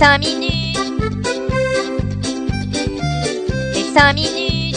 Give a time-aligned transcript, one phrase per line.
[0.00, 0.78] 5 minutes.
[3.74, 4.76] Les 5 minutes.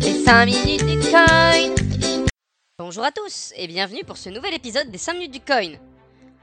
[0.00, 1.74] Les 5 minutes du coin.
[2.76, 5.74] Bonjour à tous et bienvenue pour ce nouvel épisode des 5 minutes du coin.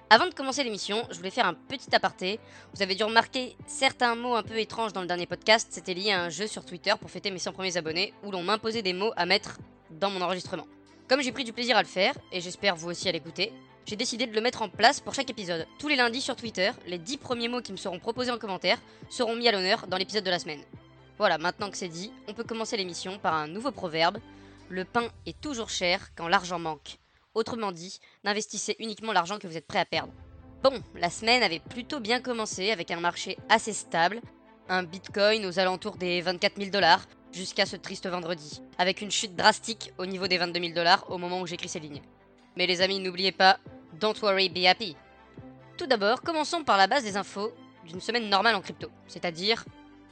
[0.09, 2.39] Avant de commencer l'émission, je voulais faire un petit aparté.
[2.73, 5.67] Vous avez dû remarquer certains mots un peu étranges dans le dernier podcast.
[5.71, 8.43] C'était lié à un jeu sur Twitter pour fêter mes 100 premiers abonnés où l'on
[8.43, 9.57] m'imposait des mots à mettre
[9.91, 10.67] dans mon enregistrement.
[11.07, 13.53] Comme j'ai pris du plaisir à le faire, et j'espère vous aussi à l'écouter,
[13.85, 15.67] j'ai décidé de le mettre en place pour chaque épisode.
[15.77, 18.81] Tous les lundis sur Twitter, les 10 premiers mots qui me seront proposés en commentaire
[19.11, 20.63] seront mis à l'honneur dans l'épisode de la semaine.
[21.19, 24.17] Voilà, maintenant que c'est dit, on peut commencer l'émission par un nouveau proverbe.
[24.67, 26.97] Le pain est toujours cher quand l'argent manque.
[27.35, 30.13] Autrement dit, n'investissez uniquement l'argent que vous êtes prêt à perdre.
[30.63, 34.21] Bon, la semaine avait plutôt bien commencé avec un marché assez stable,
[34.69, 39.35] un bitcoin aux alentours des 24 000 dollars, jusqu'à ce triste vendredi, avec une chute
[39.35, 42.01] drastique au niveau des 22 000 dollars au moment où j'écris ces lignes.
[42.55, 43.59] Mais les amis, n'oubliez pas,
[43.99, 44.95] don't worry, be happy.
[45.77, 47.53] Tout d'abord, commençons par la base des infos
[47.85, 49.65] d'une semaine normale en crypto, c'est-à-dire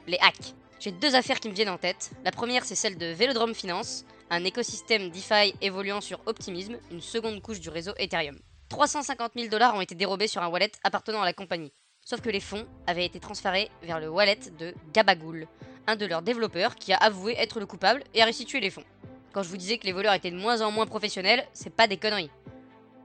[0.06, 0.54] les hacks.
[0.80, 2.12] J'ai deux affaires qui me viennent en tête.
[2.26, 7.42] La première, c'est celle de Velodrome Finance, un écosystème DeFi évoluant sur Optimism, une seconde
[7.42, 8.38] couche du réseau Ethereum.
[8.68, 11.72] 350 000 dollars ont été dérobés sur un wallet appartenant à la compagnie.
[12.06, 15.48] Sauf que les fonds avaient été transférés vers le wallet de Gabagool,
[15.88, 18.84] un de leurs développeurs qui a avoué être le coupable et a restitué les fonds.
[19.32, 21.88] Quand je vous disais que les voleurs étaient de moins en moins professionnels, c'est pas
[21.88, 22.30] des conneries.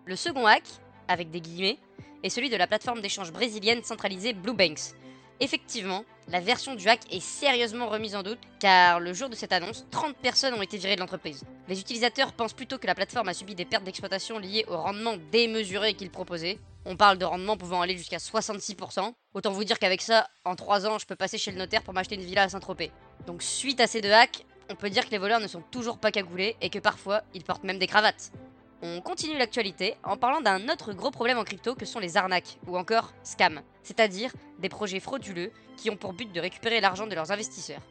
[0.05, 0.65] Le second hack,
[1.07, 1.79] avec des guillemets,
[2.25, 4.95] est celui de la plateforme d'échange brésilienne centralisée Bluebanks.
[5.39, 9.53] Effectivement, la version du hack est sérieusement remise en doute car le jour de cette
[9.53, 11.45] annonce, 30 personnes ont été virées de l'entreprise.
[11.69, 15.17] Les utilisateurs pensent plutôt que la plateforme a subi des pertes d'exploitation liées au rendement
[15.31, 16.59] démesuré qu'il proposait.
[16.85, 19.13] On parle de rendement pouvant aller jusqu'à 66%.
[19.35, 21.93] Autant vous dire qu'avec ça, en 3 ans, je peux passer chez le notaire pour
[21.93, 22.93] m'acheter une villa à Saint-Tropez.
[23.27, 25.99] Donc suite à ces deux hacks, on peut dire que les voleurs ne sont toujours
[25.99, 28.33] pas cagoulés et que parfois, ils portent même des cravates.
[28.81, 32.59] On continue l'actualité en parlant d'un autre gros problème en crypto que sont les arnaques,
[32.67, 37.15] ou encore scams, c'est-à-dire des projets frauduleux qui ont pour but de récupérer l'argent de
[37.15, 37.83] leurs investisseurs.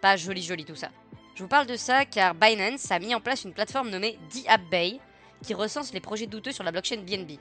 [0.00, 0.88] Pas joli joli tout ça.
[1.36, 4.98] Je vous parle de ça car Binance a mis en place une plateforme nommée DAppBay
[5.44, 7.38] qui recense les projets douteux sur la blockchain BNB.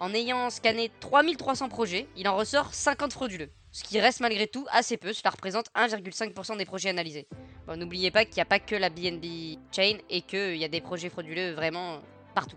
[0.00, 3.50] En ayant scanné 3300 projets, il en ressort 50 frauduleux.
[3.72, 7.26] Ce qui reste malgré tout assez peu, cela représente 1,5% des projets analysés.
[7.66, 10.68] Bon, n'oubliez pas qu'il n'y a pas que la BNB chain et qu'il y a
[10.68, 12.00] des projets frauduleux vraiment
[12.34, 12.56] partout.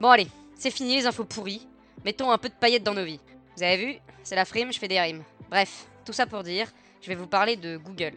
[0.00, 1.66] Bon allez, c'est fini les infos pourries.
[2.04, 3.20] Mettons un peu de paillettes dans nos vies.
[3.56, 5.24] Vous avez vu C'est la frime, je fais des rimes.
[5.50, 6.68] Bref, tout ça pour dire,
[7.02, 8.12] je vais vous parler de Google.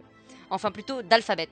[0.50, 1.50] Enfin plutôt d'Alphabet,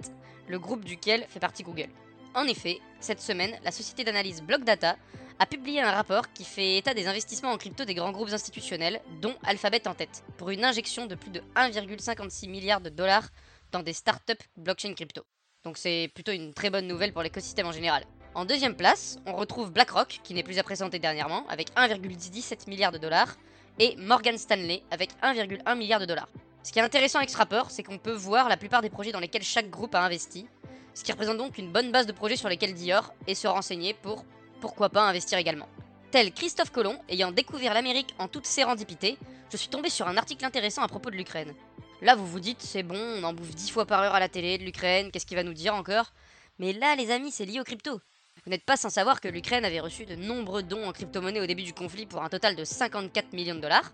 [0.47, 1.89] le groupe duquel fait partie Google.
[2.33, 4.95] En effet, cette semaine, la société d'analyse Blockdata
[5.41, 9.01] a publié un rapport qui fait état des investissements en crypto des grands groupes institutionnels,
[9.21, 13.27] dont Alphabet en tête, pour une injection de plus de 1,56 milliard de dollars
[13.71, 15.23] dans des startups blockchain crypto.
[15.63, 18.03] Donc c'est plutôt une très bonne nouvelle pour l'écosystème en général.
[18.35, 22.91] En deuxième place, on retrouve BlackRock, qui n'est plus à présenter dernièrement, avec 1,17 milliard
[22.91, 23.35] de dollars,
[23.79, 26.29] et Morgan Stanley, avec 1,1 milliard de dollars.
[26.61, 29.11] Ce qui est intéressant avec ce rapport, c'est qu'on peut voir la plupart des projets
[29.11, 30.45] dans lesquels chaque groupe a investi,
[30.93, 33.95] ce qui représente donc une bonne base de projets sur lesquels Dior et se renseigner
[33.95, 34.23] pour
[34.61, 35.67] pourquoi pas investir également.
[36.11, 39.17] Tel Christophe Colomb, ayant découvert l'Amérique en toute sérendipité,
[39.51, 41.53] je suis tombé sur un article intéressant à propos de l'Ukraine.
[42.01, 44.29] Là, vous vous dites, c'est bon, on en bouffe 10 fois par heure à la
[44.29, 46.13] télé de l'Ukraine, qu'est-ce qu'il va nous dire encore?
[46.59, 47.99] Mais là, les amis, c'est lié aux crypto.
[48.43, 51.45] Vous n'êtes pas sans savoir que l'Ukraine avait reçu de nombreux dons en crypto-monnaie au
[51.45, 53.91] début du conflit pour un total de 54 millions de dollars.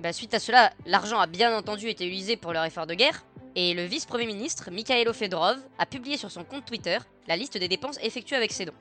[0.00, 3.24] Bah, suite à cela, l'argent a bien entendu été utilisé pour leur effort de guerre,
[3.54, 6.98] et le vice-premier ministre, Mikhailo Fedorov, a publié sur son compte Twitter
[7.28, 8.72] la liste des dépenses effectuées avec ces dons.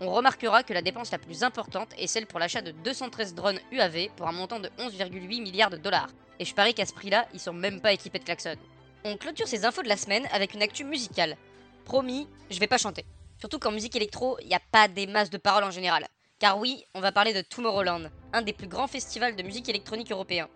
[0.00, 3.60] On remarquera que la dépense la plus importante est celle pour l'achat de 213 drones
[3.70, 6.10] UAV pour un montant de 11,8 milliards de dollars.
[6.38, 8.56] Et je parie qu'à ce prix-là, ils sont même pas équipés de klaxon.
[9.04, 11.36] On clôture ces infos de la semaine avec une actu musicale.
[11.84, 13.04] Promis, je vais pas chanter.
[13.38, 16.06] Surtout qu'en musique électro, il n'y a pas des masses de paroles en général.
[16.38, 20.10] Car oui, on va parler de Tomorrowland, un des plus grands festivals de musique électronique
[20.10, 20.48] européens.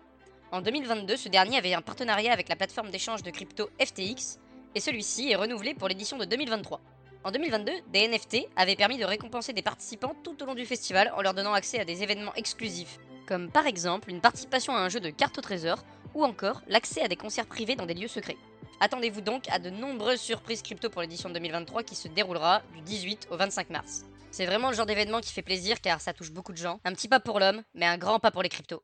[0.51, 4.39] En 2022, ce dernier avait un partenariat avec la plateforme d'échange de crypto FTX,
[4.75, 6.79] et celui-ci est renouvelé pour l'édition de 2023.
[7.23, 11.11] En 2022, des NFT avaient permis de récompenser des participants tout au long du festival
[11.15, 14.89] en leur donnant accès à des événements exclusifs, comme par exemple une participation à un
[14.89, 15.83] jeu de cartes au trésor
[16.13, 18.37] ou encore l'accès à des concerts privés dans des lieux secrets.
[18.79, 23.27] Attendez-vous donc à de nombreuses surprises crypto pour l'édition 2023 qui se déroulera du 18
[23.31, 24.05] au 25 mars.
[24.31, 26.79] C'est vraiment le genre d'événement qui fait plaisir car ça touche beaucoup de gens.
[26.85, 28.83] Un petit pas pour l'homme, mais un grand pas pour les cryptos.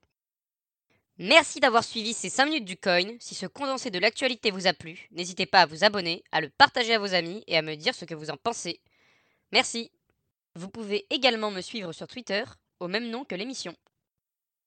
[1.20, 3.16] Merci d'avoir suivi ces 5 minutes du coin.
[3.20, 6.50] Si ce condensé de l'actualité vous a plu, n'hésitez pas à vous abonner, à le
[6.50, 8.82] partager à vos amis et à me dire ce que vous en pensez.
[9.52, 9.92] Merci.
[10.56, 12.44] Vous pouvez également me suivre sur Twitter
[12.80, 13.76] au même nom que l'émission.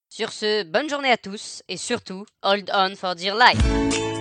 [0.08, 4.15] Sur ce, bonne journée à tous et surtout, hold on for dear life.